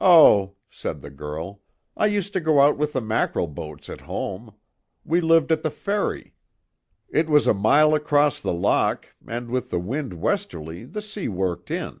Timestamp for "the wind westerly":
9.68-10.84